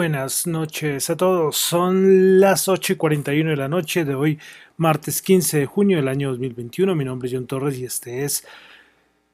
[0.00, 1.58] Buenas noches a todos.
[1.58, 4.38] Son las 8 y 41 de la noche de hoy,
[4.78, 6.94] martes 15 de junio del año 2021.
[6.94, 8.46] Mi nombre es John Torres y este es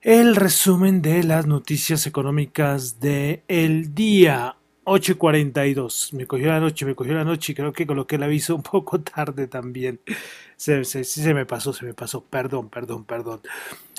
[0.00, 6.14] el resumen de las noticias económicas del el día 8 y 42.
[6.14, 8.64] Me cogió la noche, me cogió la noche y creo que coloqué el aviso un
[8.64, 10.00] poco tarde también.
[10.56, 12.24] Se, se, se me pasó, se me pasó.
[12.24, 13.40] Perdón, perdón, perdón.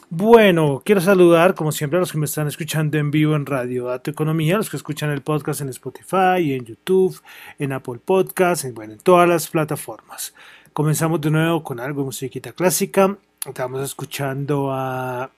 [0.09, 3.87] Bueno, quiero saludar como siempre a los que me están escuchando en vivo en Radio
[3.87, 7.21] Dato Economía, los que escuchan el podcast en Spotify, en YouTube,
[7.59, 10.33] en Apple Podcasts, en, bueno, en todas las plataformas.
[10.71, 13.17] Comenzamos de nuevo con algo de musiquita clásica.
[13.45, 15.29] Estamos escuchando a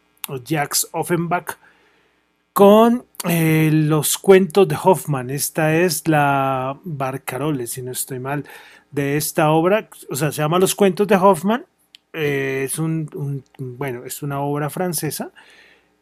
[0.47, 1.57] Jax Offenbach
[2.53, 5.31] con eh, los cuentos de Hoffman.
[5.31, 8.45] Esta es la Barcarolle, si no estoy mal,
[8.91, 9.89] de esta obra.
[10.11, 11.65] O sea, se llama Los cuentos de Hoffman
[12.13, 15.31] eh, es un, bueno, es una obra francesa,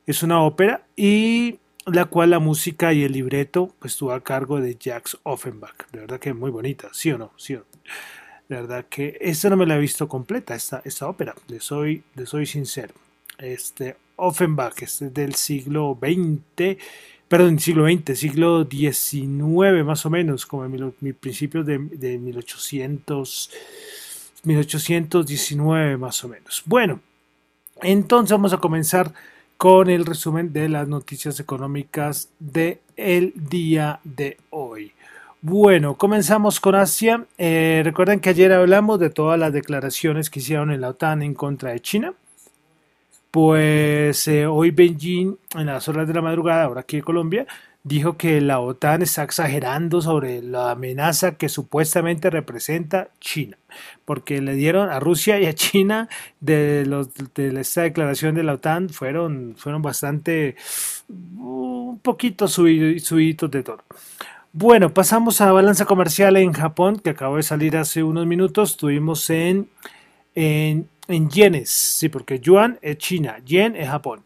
[0.06, 4.60] es una ópera y la cual la música y el libreto pues estuvo a cargo
[4.62, 5.90] de Jacques Offenbach.
[5.92, 7.32] De verdad que muy bonita, ¿sí o no?
[7.38, 7.54] ¿Sí?
[7.54, 12.04] De verdad que esta no me la he visto completa, esta, esta ópera, le soy,
[12.16, 12.94] le soy sincero.
[13.38, 16.78] Este Offenbach, este es del siglo XX,
[17.28, 23.52] perdón, siglo XX, siglo XIX más o menos, como en mi, principios de, de 1800
[24.48, 26.64] 1819 más o menos.
[26.66, 27.02] Bueno,
[27.82, 29.14] entonces vamos a comenzar
[29.58, 34.94] con el resumen de las noticias económicas del el día de hoy.
[35.42, 37.26] Bueno, comenzamos con Asia.
[37.38, 41.34] Eh, recuerden que ayer hablamos de todas las declaraciones que hicieron en la OTAN en
[41.34, 42.14] contra de China.
[43.30, 47.46] Pues eh, hoy Beijing, en las horas de la madrugada, ahora aquí en Colombia,
[47.88, 53.58] dijo que la OTAN está exagerando sobre la amenaza que supuestamente representa China,
[54.06, 58.54] porque le dieron a Rusia y a China de, los, de esta declaración de la
[58.54, 60.56] OTAN fueron, fueron bastante,
[61.08, 63.84] un poquito subiditos de todo.
[64.52, 68.76] Bueno, pasamos a la balanza comercial en Japón, que acabó de salir hace unos minutos.
[68.76, 69.70] Tuvimos en,
[70.34, 74.24] en, en yenes, sí, porque yuan es China, yen es Japón.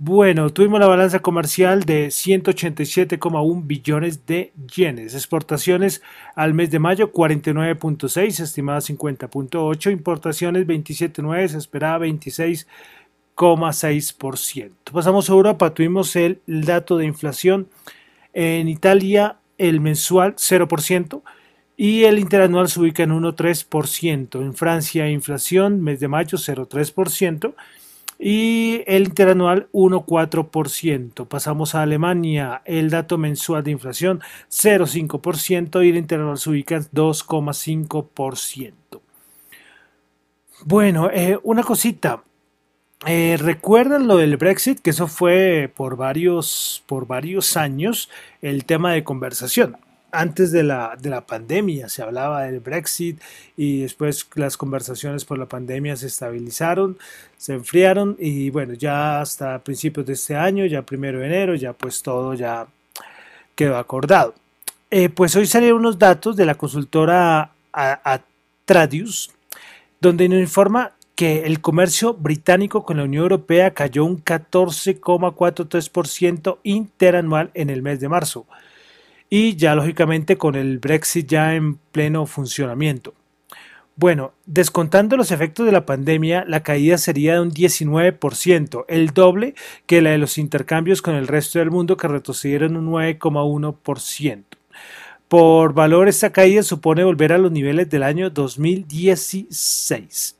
[0.00, 5.14] Bueno, tuvimos la balanza comercial de 187,1 billones de yenes.
[5.14, 6.02] Exportaciones
[6.36, 9.90] al mes de mayo 49.6, estimada 50.8.
[9.90, 14.70] Importaciones 27.9, se esperaba 26,6%.
[14.92, 17.68] Pasamos a Europa, tuvimos el dato de inflación.
[18.32, 21.22] En Italia el mensual 0%
[21.76, 24.42] y el interanual se ubica en 1,3%.
[24.42, 27.54] En Francia inflación mes de mayo 0,3%
[28.18, 31.26] y el interanual 1,4%.
[31.28, 34.20] Pasamos a Alemania, el dato mensual de inflación
[34.50, 38.72] 0,5% y el interanual se ubica en 2,5%.
[40.64, 42.24] Bueno, eh, una cosita.
[43.06, 44.80] Eh, ¿Recuerdan lo del Brexit?
[44.80, 48.10] Que eso fue por varios, por varios años
[48.42, 49.76] el tema de conversación
[50.10, 53.20] antes de la, de la pandemia se hablaba del Brexit
[53.56, 56.96] y después las conversaciones por la pandemia se estabilizaron,
[57.36, 61.72] se enfriaron y bueno, ya hasta principios de este año, ya primero de enero, ya
[61.72, 62.66] pues todo ya
[63.54, 64.34] quedó acordado.
[64.90, 69.30] Eh, pues hoy salieron unos datos de la consultora Atradius,
[70.00, 77.50] donde nos informa que el comercio británico con la Unión Europea cayó un 14,43% interanual
[77.54, 78.46] en el mes de marzo
[79.30, 83.14] y ya lógicamente con el Brexit ya en pleno funcionamiento.
[83.96, 89.56] Bueno, descontando los efectos de la pandemia, la caída sería de un 19%, el doble
[89.86, 94.44] que la de los intercambios con el resto del mundo que retrocedieron un 9,1%.
[95.26, 100.37] Por valor, esta caída supone volver a los niveles del año 2016.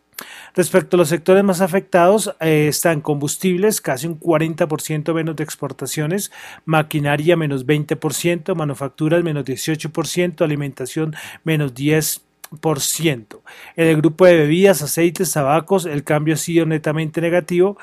[0.54, 6.32] Respecto a los sectores más afectados, eh, están combustibles, casi un 40% menos de exportaciones,
[6.64, 13.42] maquinaria menos 20%, manufacturas menos 18%, alimentación menos 10%.
[13.76, 17.78] En el grupo de bebidas, aceites, tabacos, el cambio ha sido netamente negativo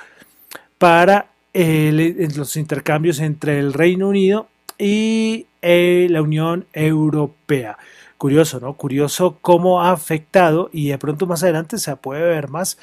[0.78, 7.78] para los intercambios entre el Reino Unido y eh, la Unión Europea.
[8.18, 8.74] Curioso, ¿no?
[8.74, 12.78] Curioso cómo ha afectado y de pronto más adelante se puede ver más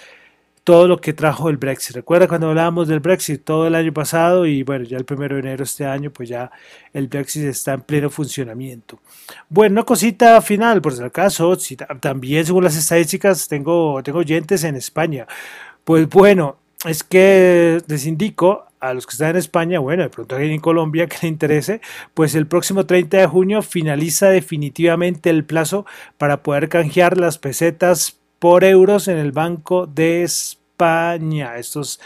[0.65, 1.97] todo lo que trajo el Brexit.
[1.97, 5.41] Recuerda cuando hablábamos del Brexit todo el año pasado y bueno, ya el primero de
[5.41, 6.51] enero de este año, pues ya
[6.93, 9.01] el Brexit está en pleno funcionamiento.
[9.49, 14.63] Bueno, una cosita final, por si acaso, si también según las estadísticas tengo, tengo oyentes
[14.65, 15.27] en España.
[15.85, 20.35] Pues bueno, es que les indico a los que están en España, bueno, de pronto
[20.35, 21.81] alguien en Colombia que le interese,
[22.15, 25.87] pues el próximo 30 de junio finaliza definitivamente el plazo
[26.19, 31.57] para poder canjear las pesetas por euros en el Banco de España.
[31.59, 32.01] Esto es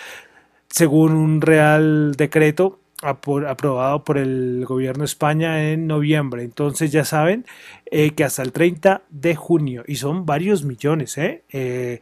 [0.68, 6.42] según un real decreto aprobado por el gobierno de España en noviembre.
[6.42, 7.46] Entonces ya saben
[7.86, 11.42] eh, que hasta el 30 de junio, y son varios millones, ¿eh?
[11.50, 12.00] eh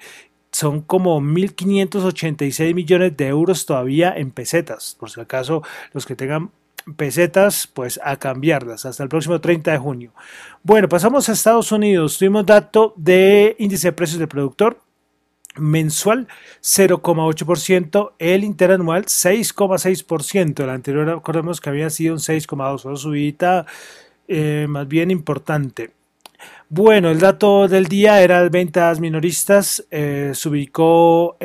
[0.55, 4.97] son como 1.586 millones de euros todavía en pesetas.
[4.99, 6.51] Por si acaso los que tengan
[6.97, 10.13] pesetas, pues a cambiarlas hasta el próximo 30 de junio.
[10.63, 12.19] Bueno, pasamos a Estados Unidos.
[12.19, 14.81] Tuvimos dato de índice de precios del productor
[15.57, 16.29] mensual
[16.63, 20.63] 0,8%, el interanual 6,6%.
[20.63, 23.67] El anterior recordemos que había sido un 6,2%, una subida
[24.29, 25.91] eh, más bien importante.
[26.69, 31.37] Bueno, el dato del día era ventas minoristas, eh, se ubicó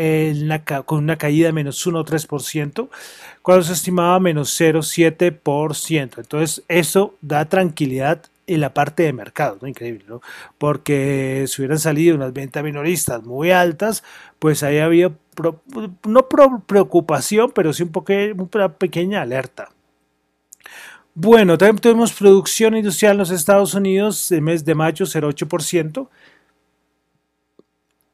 [0.86, 2.90] con una caída de menos 1,3%,
[3.42, 6.20] cuando se estimaba menos 0,7%.
[6.20, 9.68] Entonces, eso da tranquilidad en la parte de mercado, ¿no?
[9.68, 10.22] Increíble, ¿no?
[10.58, 14.04] Porque si hubieran salido unas ventas minoristas muy altas,
[14.40, 15.12] pues ahí había,
[16.08, 16.28] no
[16.68, 19.70] preocupación, pero sí un poco, una pequeña alerta.
[21.16, 26.08] Bueno, también tuvimos producción industrial en los Estados Unidos el mes de mayo 0,8%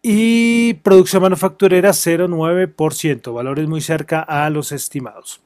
[0.02, 5.42] y producción manufacturera 0,9%, valores muy cerca a los estimados.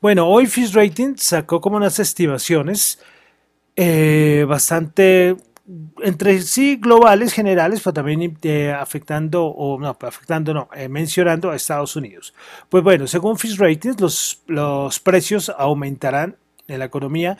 [0.00, 2.98] Bueno, hoy Fish Rating sacó como unas estimaciones
[3.76, 5.36] eh, bastante
[6.02, 11.56] entre sí globales, generales, pero también eh, afectando, o no, afectando no, eh, mencionando a
[11.56, 12.34] Estados Unidos.
[12.68, 16.36] Pues bueno, según Fish Ratings, los, los precios aumentarán
[16.68, 17.36] en la economía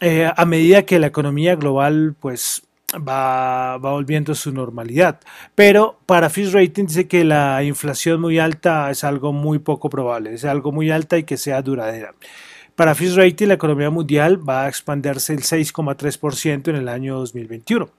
[0.00, 2.62] eh, a medida que la economía global pues
[2.94, 5.20] va, va volviendo a su normalidad.
[5.54, 10.34] Pero para Fish Rating dice que la inflación muy alta es algo muy poco probable,
[10.34, 12.14] es algo muy alta y que sea duradera.
[12.76, 17.90] Para Fitch Rating, la economía mundial va a expandirse el 6,3% en el año 2021.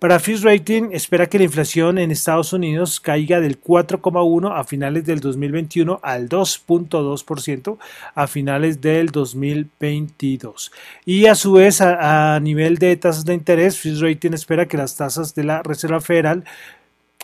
[0.00, 5.04] Para Fitch Rating espera que la inflación en Estados Unidos caiga del 4,1 a finales
[5.04, 7.76] del 2021 al 2.2%
[8.14, 10.72] a finales del 2022.
[11.04, 14.96] Y a su vez, a, nivel de tasas de interés, Fitch Rating espera que las
[14.96, 16.44] tasas de la Reserva Federal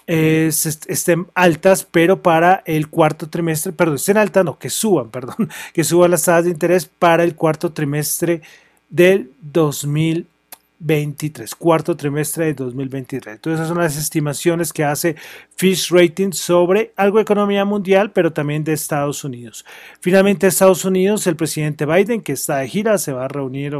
[0.07, 5.85] estén altas, pero para el cuarto trimestre, perdón, estén altas, no, que suban, perdón, que
[5.85, 8.43] suban las tasas de interés para el cuarto trimestre
[8.89, 13.35] del 2023, cuarto trimestre del 2023.
[13.35, 15.17] Entonces, esas son las estimaciones que hace
[15.57, 19.65] Fish Rating sobre algo de economía mundial, pero también de Estados Unidos.
[20.01, 23.77] Finalmente, Estados Unidos, el presidente Biden, que está de gira, se va a reunir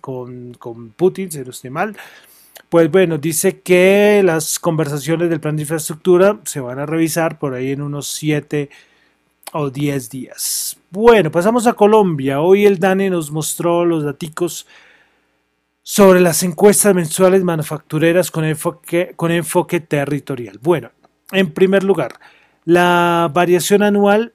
[0.00, 1.96] con, con Putin, si no estoy mal,
[2.70, 7.52] pues bueno, dice que las conversaciones del plan de infraestructura se van a revisar por
[7.52, 8.70] ahí en unos 7
[9.52, 10.78] o 10 días.
[10.88, 12.40] Bueno, pasamos a Colombia.
[12.40, 14.68] Hoy el DANE nos mostró los datos
[15.82, 20.60] sobre las encuestas mensuales manufactureras con enfoque, con enfoque territorial.
[20.62, 20.92] Bueno,
[21.32, 22.20] en primer lugar,
[22.64, 24.32] la variación anual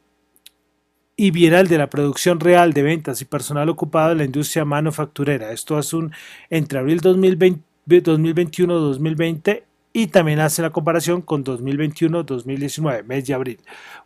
[1.15, 5.54] y bienal de la producción real de ventas y personal ocupado en la industria manufacturera.
[5.54, 6.12] Esto es un
[6.50, 9.63] entre abril 2020 2021-2020
[9.94, 13.60] y también hace la comparación con 2021-2019, mes de abril.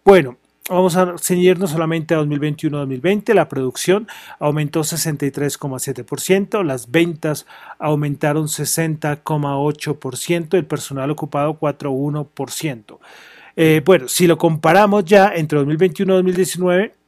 [0.05, 0.38] Bueno,
[0.69, 3.33] vamos a ceñirnos solamente a 2021-2020.
[3.33, 4.07] La producción
[4.39, 7.48] aumentó 63,7%, las ventas
[7.79, 13.00] aumentaron 60,8%, el personal ocupado 4,1%.
[13.55, 16.99] Eh, bueno, si lo comparamos ya entre 2021 y 2019,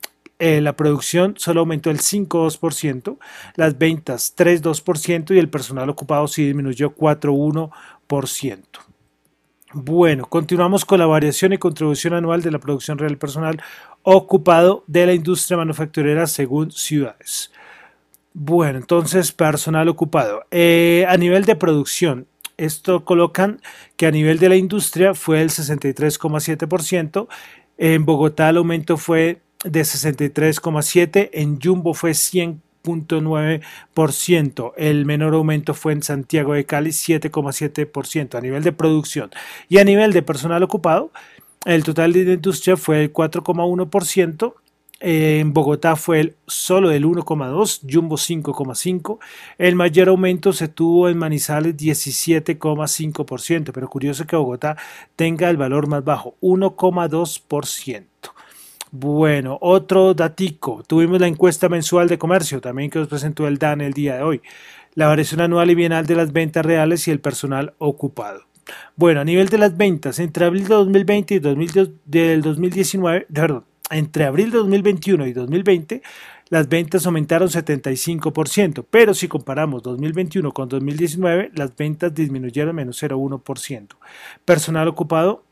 [0.44, 3.20] eh, la producción solo aumentó el 5,2%,
[3.58, 8.64] las ventas 3,2% y el personal ocupado sí disminuyó 4,1%.
[9.74, 13.62] Bueno, continuamos con la variación y contribución anual de la producción real personal
[14.02, 17.52] ocupado de la industria manufacturera según ciudades.
[18.34, 20.46] Bueno, entonces personal ocupado.
[20.50, 22.26] Eh, a nivel de producción,
[22.58, 23.62] esto colocan
[23.96, 27.28] que a nivel de la industria fue el 63,7%,
[27.78, 35.92] en Bogotá el aumento fue de 63,7, en Jumbo fue 100.9%, el menor aumento fue
[35.94, 39.30] en Santiago de Cali 7,7% a nivel de producción
[39.70, 41.12] y a nivel de personal ocupado,
[41.66, 44.56] el total de industria fue el 4,1%,
[45.04, 49.18] en Bogotá fue el, solo el 1,2, Jumbo 5,5.
[49.58, 54.78] El mayor aumento se tuvo en Manizales 17,5%, pero curioso que Bogotá
[55.16, 58.11] tenga el valor más bajo, 1,2%.
[58.94, 60.84] Bueno, otro datico.
[60.86, 64.24] Tuvimos la encuesta mensual de comercio, también que nos presentó el DAN el día de
[64.24, 64.42] hoy.
[64.96, 68.42] La variación anual y bienal de las ventas reales y el personal ocupado.
[68.98, 74.26] Bueno, a nivel de las ventas, entre abril de 2020 y del 2019, perdón, entre
[74.26, 76.02] abril de 2021 y 2020,
[76.50, 83.88] las ventas aumentaron 75%, pero si comparamos 2021 con 2019, las ventas disminuyeron menos 0,1%.
[84.44, 85.46] Personal ocupado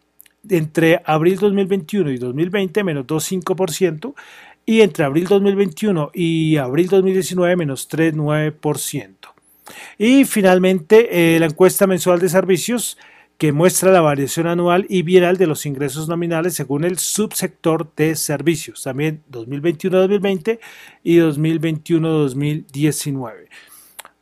[0.47, 4.13] entre abril 2021 y 2020 menos 2,5%
[4.65, 9.15] y entre abril 2021 y abril 2019 menos 3,9%.
[9.97, 12.97] Y finalmente eh, la encuesta mensual de servicios
[13.39, 18.15] que muestra la variación anual y bienal de los ingresos nominales según el subsector de
[18.15, 20.59] servicios, también 2021-2020
[21.03, 23.47] y 2021-2019.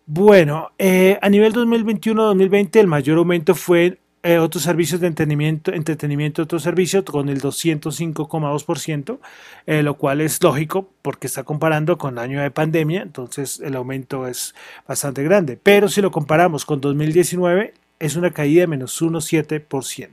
[0.05, 3.97] Bueno, eh, a nivel 2021-2020 el mayor aumento fue
[4.27, 9.19] eh, otros servicios de entretenimiento, entretenimiento otros servicios con el 205,2%,
[9.65, 14.27] eh, lo cual es lógico porque está comparando con año de pandemia, entonces el aumento
[14.27, 14.53] es
[14.85, 15.57] bastante grande.
[15.63, 20.09] Pero si lo comparamos con 2019, es una caída de menos 1,7%.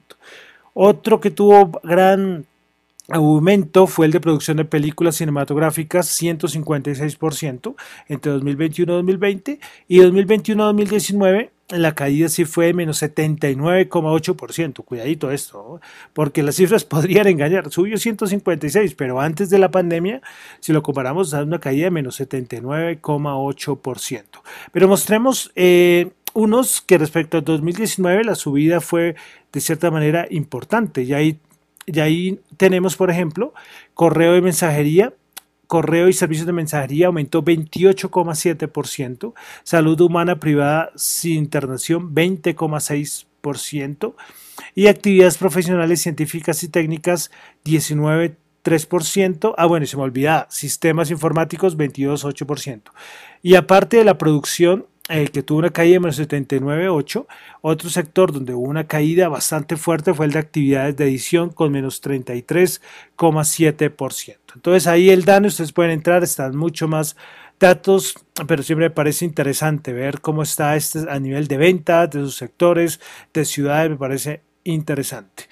[0.75, 2.47] Otro que tuvo gran
[3.09, 7.75] aumento fue el de producción de películas cinematográficas 156%
[8.09, 14.85] entre 2021 y 2020 y 2021 2019 la caída sí fue de menos 79,8%.
[14.85, 15.81] Cuidadito esto,
[16.13, 17.71] porque las cifras podrían engañar.
[17.71, 20.21] Subió 156, pero antes de la pandemia,
[20.61, 24.25] si lo comparamos, da una caída de menos 79,8%.
[24.73, 29.15] Pero mostremos eh, unos que respecto a 2019 la subida fue
[29.53, 31.03] de cierta manera importante.
[31.03, 31.39] Y ahí,
[31.87, 33.55] y ahí tenemos, por ejemplo,
[33.95, 35.15] correo de mensajería
[35.67, 44.15] correo y servicios de mensajería aumentó 28,7%, salud humana privada sin internación 20,6%
[44.75, 47.31] y actividades profesionales científicas y técnicas
[47.65, 49.55] 19,3%.
[49.57, 52.83] Ah, bueno, se me olvidaba, sistemas informáticos 22,8%.
[53.43, 57.27] Y aparte de la producción, el que tuvo una caída de menos 79,8.
[57.61, 61.73] Otro sector donde hubo una caída bastante fuerte fue el de actividades de edición con
[61.73, 64.37] menos 33,7%.
[64.55, 67.17] Entonces ahí el daño, ustedes pueden entrar, están mucho más
[67.61, 68.15] datos,
[68.47, 72.37] pero siempre me parece interesante ver cómo está este a nivel de ventas, de sus
[72.37, 73.01] sectores,
[73.33, 75.45] de ciudades, me parece interesante.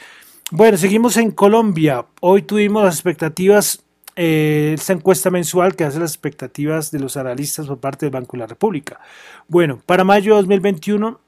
[0.51, 2.07] Bueno, seguimos en Colombia.
[2.21, 3.85] Hoy tuvimos las expectativas
[4.17, 8.33] eh, esta encuesta mensual que hace las expectativas de los analistas por parte del Banco
[8.33, 9.01] de la República.
[9.49, 11.21] Bueno, para mayo de 2021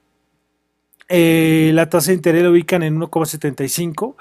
[1.09, 4.15] eh, la tasa de interés la ubican en 1,75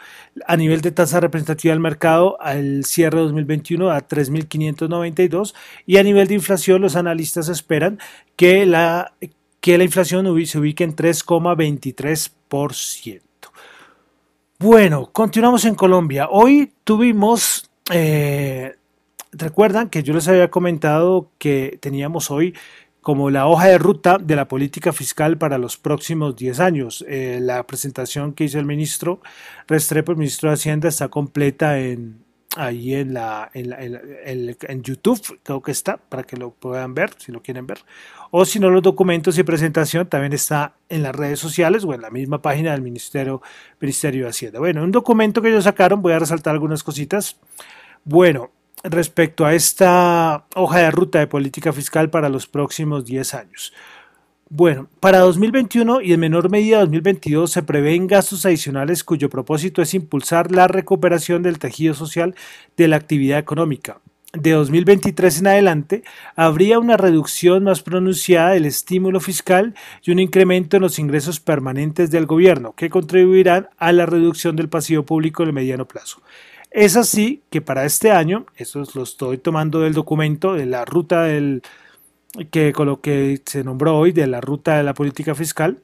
[0.46, 5.54] a nivel de tasa representativa del mercado al cierre de 2021 a 3.592
[5.86, 8.00] y a nivel de inflación los analistas esperan
[8.36, 9.14] que la,
[9.62, 13.22] que la inflación se ubique en 3,23%.
[14.60, 16.28] Bueno, continuamos en Colombia.
[16.30, 18.76] Hoy tuvimos eh,
[19.32, 22.54] recuerdan que yo les había comentado que teníamos hoy
[23.02, 27.06] como la hoja de ruta de la política fiscal para los próximos 10 años.
[27.08, 29.22] Eh, la presentación que hizo el ministro
[29.68, 32.23] Restrepo, el ministro de Hacienda, está completa en,
[32.56, 37.42] ahí en, la, en, YouTube, creo que está, para que lo puedan ver, si lo
[37.42, 37.80] quieren ver.
[38.32, 42.02] O si no, los documentos y presentación también está en las redes sociales o en
[42.02, 43.42] la misma página del Ministerio,
[43.80, 44.60] Ministerio de Hacienda.
[44.60, 47.38] Bueno, un documento que ellos sacaron, voy a resaltar algunas cositas.
[48.04, 48.52] Bueno,
[48.84, 53.74] respecto a esta hoja de ruta de política fiscal para los próximos 10 años.
[54.56, 59.96] Bueno, para 2021 y en menor medida 2022 se prevén gastos adicionales cuyo propósito es
[59.96, 62.36] impulsar la recuperación del tejido social
[62.78, 64.00] de la actividad económica.
[64.32, 66.04] De 2023 en adelante
[66.36, 72.12] habría una reducción más pronunciada del estímulo fiscal y un incremento en los ingresos permanentes
[72.12, 76.22] del gobierno que contribuirán a la reducción del pasivo público en el mediano plazo.
[76.70, 81.24] Es así que para este año, eso lo estoy tomando del documento de la ruta
[81.24, 81.64] del
[82.52, 85.82] que con lo que se nombró hoy de la ruta de la política fiscal.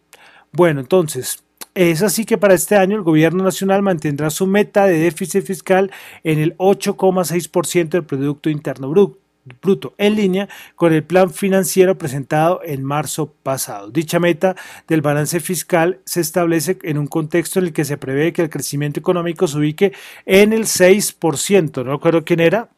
[0.52, 1.44] Bueno, entonces,
[1.76, 5.92] es así que para este año el gobierno nacional mantendrá su meta de déficit fiscal
[6.24, 12.84] en el 8,6% del Producto Interno Bruto en línea con el plan financiero presentado en
[12.84, 13.90] marzo pasado.
[13.90, 14.56] Dicha meta
[14.88, 18.50] del balance fiscal se establece en un contexto en el que se prevé que el
[18.50, 19.94] crecimiento económico se ubique
[20.26, 22.70] en el 6%, no recuerdo quién era,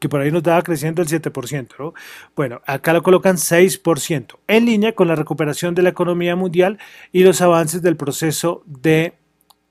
[0.00, 1.94] que por ahí nos estaba creciendo el 7%, ¿no?
[2.34, 6.78] Bueno, acá lo colocan 6%, en línea con la recuperación de la economía mundial
[7.12, 9.14] y los avances del proceso de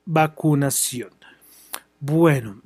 [0.05, 1.09] vacunación.
[1.99, 2.61] Bueno,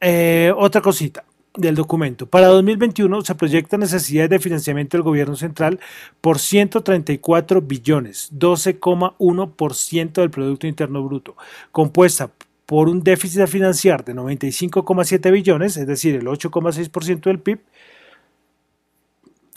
[0.00, 1.24] eh, otra cosita
[1.56, 2.26] del documento.
[2.26, 5.80] Para 2021 se proyecta necesidades de financiamiento del gobierno central
[6.20, 11.36] por 134 billones, 12,1% del Producto Interno Bruto,
[11.72, 12.30] compuesta
[12.66, 17.60] por un déficit a financiar de 95,7 billones, es decir, el 8,6% del PIB,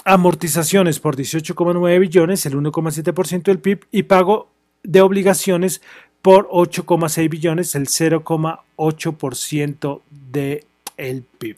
[0.06, 4.52] amortizaciones por 18,9 billones, el 1,7% del PIB, y pago
[4.84, 5.82] de obligaciones
[6.22, 11.58] por 8,6 billones, el 0,8% del PIB.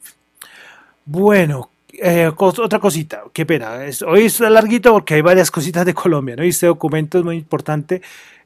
[1.06, 3.80] Bueno, eh, otra cosita, qué pena.
[4.08, 6.44] hoy es larguito porque hay varias cositas de Colombia, ¿no?
[6.44, 8.02] Y este documento es muy importante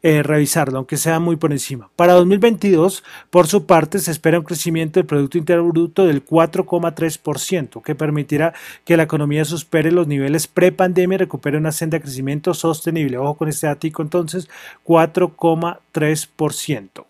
[0.08, 1.90] eh, revisarlo, aunque sea muy por encima.
[1.96, 7.82] Para 2022, por su parte, se espera un crecimiento del Producto Interno Bruto del 4,3%,
[7.82, 8.54] que permitirá
[8.84, 13.18] que la economía supere los niveles pre-pandemia y recupere una senda de crecimiento sostenible.
[13.18, 14.48] Ojo con este ático, entonces,
[14.86, 17.06] 4,3%.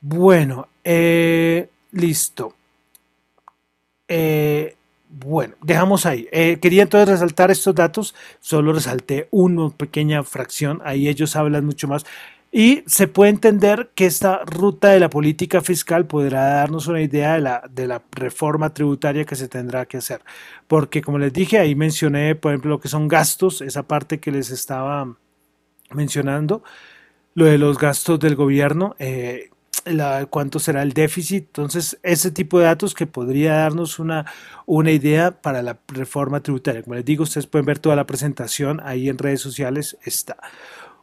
[0.00, 2.54] Bueno, eh, listo.
[4.14, 4.76] Eh,
[5.08, 6.28] bueno, dejamos ahí.
[6.32, 11.88] Eh, quería entonces resaltar estos datos, solo resalté una pequeña fracción, ahí ellos hablan mucho
[11.88, 12.04] más.
[12.50, 17.34] Y se puede entender que esta ruta de la política fiscal podrá darnos una idea
[17.34, 20.20] de la, de la reforma tributaria que se tendrá que hacer.
[20.68, 24.30] Porque como les dije, ahí mencioné, por ejemplo, lo que son gastos, esa parte que
[24.30, 25.16] les estaba
[25.90, 26.62] mencionando,
[27.34, 28.94] lo de los gastos del gobierno.
[28.98, 29.48] Eh,
[30.30, 31.44] cuánto será el déficit.
[31.46, 34.26] Entonces, ese tipo de datos que podría darnos una,
[34.66, 36.82] una idea para la reforma tributaria.
[36.82, 39.96] Como les digo, ustedes pueden ver toda la presentación ahí en redes sociales.
[40.04, 40.36] Está.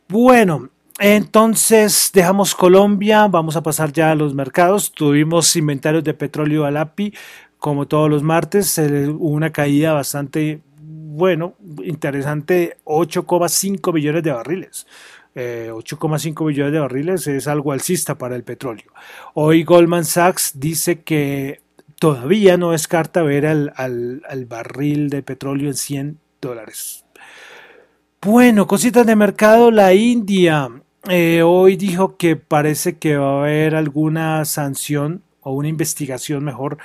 [0.08, 4.92] Bueno, entonces dejamos Colombia, vamos a pasar ya a los mercados.
[4.92, 7.14] Tuvimos inventarios de petróleo al API,
[7.58, 14.88] como todos los martes, hubo una caída bastante, bueno, interesante, 8,5 millones de barriles.
[15.36, 18.92] 8,5 eh, millones de barriles es algo alcista para el petróleo.
[19.34, 21.62] Hoy Goldman Sachs dice que
[22.00, 27.06] todavía no descarta ver al, al, barril de petróleo en 100 dólares.
[28.22, 30.70] Bueno, cositas de mercado, la India
[31.08, 36.78] eh, hoy dijo que parece que va a haber alguna sanción o una investigación mejor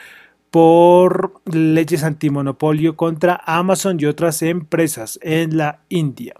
[0.51, 6.35] por leyes antimonopolio contra Amazon y otras empresas en la India.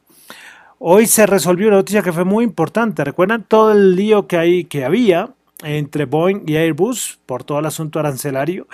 [0.79, 3.05] Hoy se resolvió una noticia que fue muy importante.
[3.05, 5.31] ¿Recuerdan todo el lío que, hay, que había
[5.63, 8.67] entre Boeing y Airbus por todo el asunto arancelario?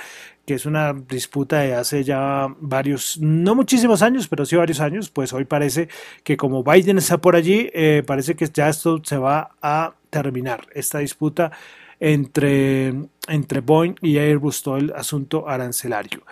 [0.50, 5.08] que es una disputa de hace ya varios, no muchísimos años, pero sí varios años,
[5.08, 5.88] pues hoy parece
[6.24, 10.66] que como Biden está por allí, eh, parece que ya esto se va a terminar,
[10.74, 11.52] esta disputa
[12.00, 12.92] entre,
[13.28, 16.22] entre Boeing y Airbus, todo el asunto arancelario.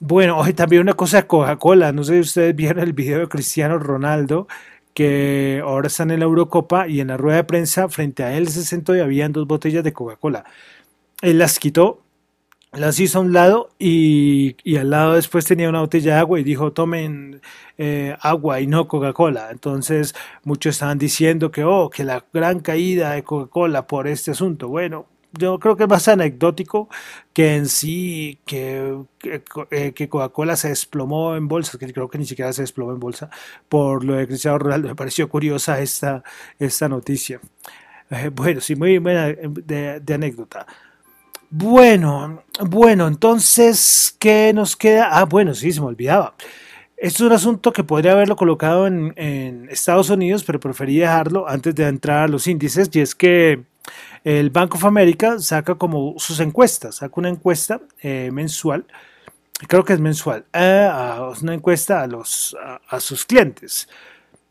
[0.00, 3.28] Bueno, hoy también una cosa de Coca-Cola, no sé si ustedes vieron el video de
[3.28, 4.48] Cristiano Ronaldo,
[4.94, 8.48] que ahora están en la Eurocopa y en la rueda de prensa frente a él
[8.48, 10.44] se sentó y habían dos botellas de Coca-Cola.
[11.22, 12.02] Él las quitó,
[12.72, 16.44] las hizo a un lado y, al lado después tenía una botella de agua y
[16.44, 17.42] dijo tomen
[17.78, 19.50] eh, agua y no Coca-Cola.
[19.50, 24.68] Entonces muchos estaban diciendo que, oh, que la gran caída de Coca-Cola por este asunto.
[24.68, 26.88] Bueno, yo creo que es más anecdótico
[27.32, 32.26] que en sí que, que, eh, Coca-Cola se desplomó en bolsa, que creo que ni
[32.26, 33.30] siquiera se desplomó en bolsa
[33.68, 34.88] por lo de Cristiano Ronaldo.
[34.88, 36.22] Me pareció curiosa esta,
[36.58, 37.40] esta noticia.
[38.10, 40.66] Eh, bueno, sí, muy buena de, anécdota.
[41.50, 45.08] Bueno, bueno, entonces, ¿qué nos queda?
[45.12, 46.34] Ah, bueno, sí, se me olvidaba.
[46.96, 51.74] Esto es un asunto que podría haberlo colocado en Estados Unidos, pero preferí dejarlo antes
[51.74, 53.64] de entrar a los índices, y es que
[54.24, 58.86] el Bank of America saca como sus encuestas, saca una encuesta eh, mensual,
[59.68, 60.88] creo que es mensual, eh,
[61.40, 62.56] una encuesta a, los,
[62.88, 63.88] a, sus clientes.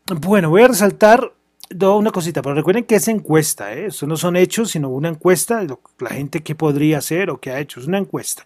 [0.06, 1.32] Bueno, voy a resaltar
[1.80, 3.86] una cosita, pero recuerden que es encuesta, ¿eh?
[3.86, 5.64] Eso no son hechos, sino una encuesta
[5.98, 8.44] la gente que podría hacer o que ha hecho, es una encuesta.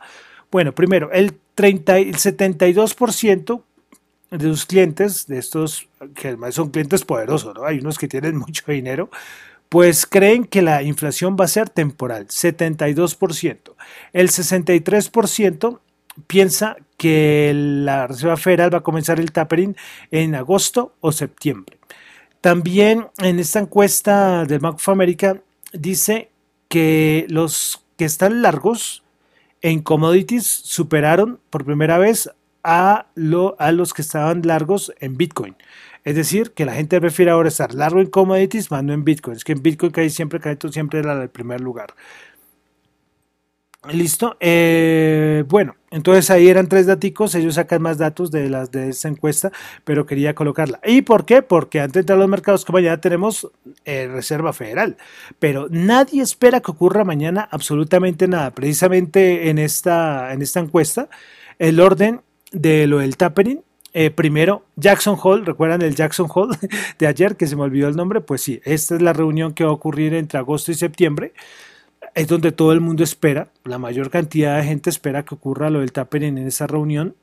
[0.51, 3.63] Bueno, primero, el, 30, el 72%
[4.31, 7.65] de sus clientes, de estos que además son clientes poderosos, ¿no?
[7.65, 9.11] Hay unos que tienen mucho dinero,
[9.69, 13.75] pues creen que la inflación va a ser temporal, 72%.
[14.13, 15.81] El 63%
[16.27, 19.77] piensa que la Reserva Federal va a comenzar el tapering
[20.11, 21.79] en agosto o septiembre.
[22.41, 26.31] También en esta encuesta del Bank of America dice
[26.69, 29.03] que los que están largos
[29.63, 32.31] en commodities superaron por primera vez
[32.63, 33.07] a,
[33.59, 35.57] a los que estaban largos en Bitcoin.
[36.07, 39.37] Es decir, que la gente prefiere ahora estar largo en commodities más no en Bitcoin.
[39.37, 41.97] Es que en Bitcoin cae siempre, cae siempre era el primer lugar.
[43.93, 44.37] Listo.
[44.39, 47.35] Eh, bueno, entonces ahí eran tres daticos.
[47.35, 49.51] Ellos sacan más datos de las de esa encuesta,
[49.83, 50.79] pero quería colocarla.
[50.85, 51.43] ¿Y por qué?
[51.43, 53.51] Porque antes de entrar a los mercados, como ya tenemos
[53.85, 54.97] eh, Reserva Federal,
[55.41, 58.53] pero nadie espera que ocurra mañana absolutamente nada.
[58.53, 61.09] Precisamente en esta, en esta encuesta,
[61.59, 62.21] el orden
[62.53, 63.66] de lo del tapering
[63.99, 66.51] eh, primero, Jackson Hall, ¿recuerdan el Jackson Hall
[66.99, 68.21] de ayer que se me olvidó el nombre?
[68.21, 71.33] Pues sí, esta es la reunión que va a ocurrir entre agosto y septiembre.
[72.15, 75.81] Es donde todo el mundo espera, la mayor cantidad de gente espera que ocurra lo
[75.81, 77.17] del tapering en esa reunión.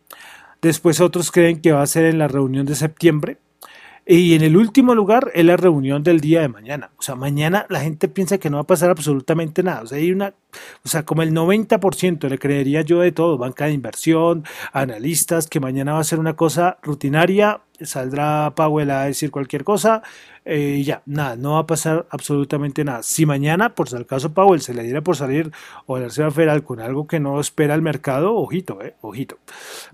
[0.64, 3.38] Después otros creen que va a ser en la reunión de septiembre.
[4.06, 6.92] Y en el último lugar es la reunión del día de mañana.
[6.98, 9.82] O sea, mañana la gente piensa que no va a pasar absolutamente nada.
[9.84, 10.34] O sea, hay una,
[10.84, 15.62] o sea, como el 90% le creería yo de todo, banca de inversión, analistas, que
[15.62, 20.04] mañana va a ser una cosa rutinaria, saldrá Powell a decir cualquier cosa
[20.46, 23.02] eh, ya, nada, no va a pasar absolutamente nada.
[23.04, 25.52] Si mañana, por si el caso Powell se le diera por salir
[25.86, 29.38] o la Reserva Federal con algo que no espera el mercado, ojito, eh, ojito.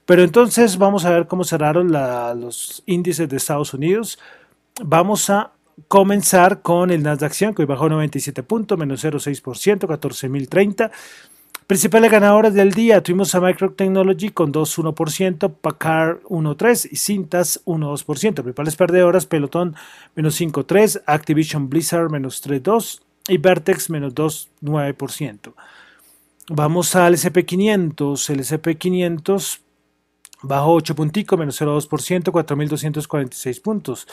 [0.05, 4.17] Pero entonces vamos a ver cómo cerraron los índices de Estados Unidos.
[4.83, 5.51] Vamos a
[5.87, 10.91] comenzar con el Nasdaq 100, que hoy bajó 97 puntos, menos 0,6%, 14.030.
[11.69, 18.33] Principales ganadoras del día, tuvimos a Microtechnology con 2,1%, Packard 1,3% y Cintas 1,2%.
[18.41, 19.75] Principales perdedoras, Pelotón
[20.15, 25.53] menos 5,3%, Activision Blizzard menos 3,2% y Vertex menos 2,9%.
[26.49, 29.59] Vamos al SP500, el SP500
[30.41, 34.07] bajó 8 punticos, menos 0,2%, 4.246 puntos.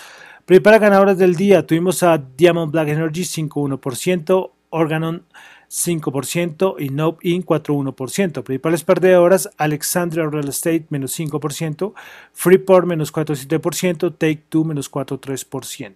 [0.45, 5.25] Principales ganadoras del día, tuvimos a Diamond Black Energy 5,1%, Organon
[5.71, 7.47] 5% y Nope Inc.
[7.47, 8.43] 4,1%.
[8.43, 11.93] Principales perdedoras, Alexandria Real Estate menos 5%,
[12.33, 15.95] Freeport menos 4,7%, Take Two menos 4,3%.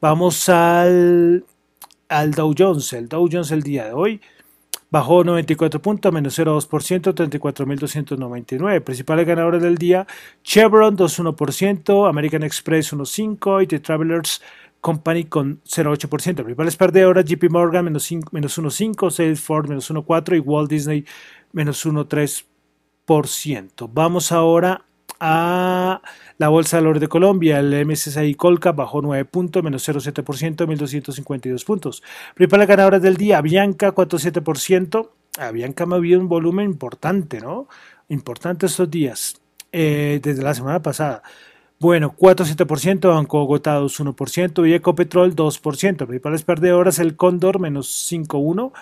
[0.00, 1.44] Vamos al,
[2.08, 2.92] al Dow Jones.
[2.92, 4.20] El Dow Jones el día de hoy
[4.90, 8.82] bajó 94 puntos, menos 0,2%, 34.299.
[8.82, 10.06] Principales ganadores del día,
[10.42, 14.42] Chevron 2,1%, American Express 1,5% y The Travelers
[14.86, 16.44] Company con 0,8%.
[16.44, 21.04] Principales perdedoras, JP Morgan menos, menos 1,5%, Salesforce menos 1,4% y Walt Disney
[21.50, 23.90] menos 1,3%.
[23.92, 24.84] Vamos ahora
[25.18, 26.00] a
[26.38, 27.58] la Bolsa de Valores de Colombia.
[27.58, 32.04] El MSCI Colca bajó 9 puntos, menos 0,7%, 1.252 puntos.
[32.36, 35.10] Principales ganadoras del día, Bianca 4,7%.
[35.38, 37.66] A Bianca me habido un volumen importante, ¿no?
[38.08, 39.40] Importante estos días,
[39.72, 41.24] eh, desde la semana pasada.
[41.78, 45.96] Bueno, 4,7%, Banco Bogotá 2,1% y Ecopetrol 2%.
[46.06, 48.72] Principales perdedoras, el Cóndor menos 5,1%,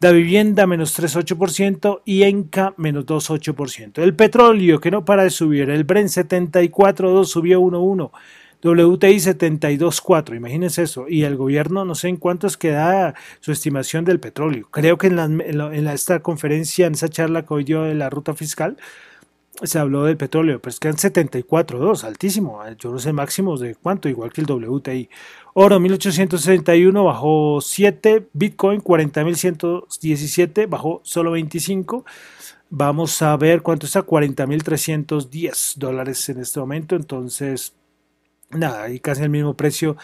[0.00, 4.00] Da Vivienda menos 3,8% y Enca menos 2,8%.
[4.00, 8.12] El petróleo que no para de subir, el Bren 74,2 subió 1,1%.
[8.60, 11.06] WTI 72.4, imagínense eso.
[11.08, 14.68] Y el gobierno no sé en cuánto es que da su estimación del petróleo.
[14.70, 18.34] Creo que en, en, esta conferencia, en esa charla que hoy dio de la ruta
[18.34, 18.76] fiscal,
[19.62, 22.60] se habló del petróleo, pero es que en 74.2, altísimo.
[22.78, 25.08] Yo no sé máximos de cuánto, igual que el WTI.
[25.54, 32.04] Oro 1861 bajó 7, Bitcoin 40.117 bajó solo 25.
[32.70, 36.94] Vamos a ver cuánto está, 40.310 dólares en este momento.
[36.94, 37.74] Entonces,
[38.50, 39.96] nada, y casi el mismo precio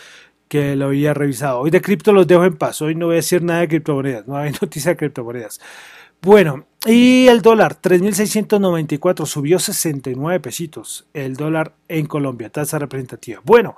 [0.49, 1.61] que lo había revisado.
[1.61, 2.83] Hoy de cripto los dejo en paz.
[2.83, 5.61] Hoy no voy a decir nada de criptomonedas, no hay noticia de criptomonedas.
[6.24, 11.06] Bueno, y el dólar, 3.694, subió 69 pesitos.
[11.12, 13.42] El dólar en Colombia, tasa representativa.
[13.44, 13.76] Bueno,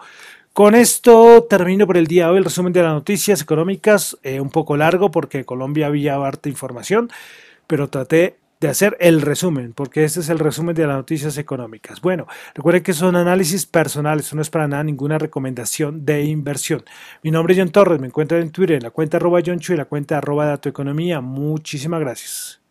[0.52, 4.50] con esto termino por el día hoy el resumen de las noticias económicas, eh, un
[4.50, 7.11] poco largo porque Colombia había harta información,
[7.66, 12.01] pero traté de hacer el resumen, porque este es el resumen de las noticias económicas.
[12.01, 16.85] Bueno, recuerden que son análisis personales, no es para nada ninguna recomendación de inversión.
[17.23, 19.75] Mi nombre es John Torres, me encuentran en Twitter en la cuenta arroba John Chu
[19.75, 21.21] y la cuenta arroba Datoeconomía.
[21.21, 22.65] Muchísimas gracias.